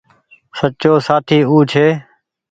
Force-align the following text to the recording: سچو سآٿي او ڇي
سچو 0.57 0.93
سآٿي 1.07 1.39
او 1.49 1.57
ڇي 1.71 1.87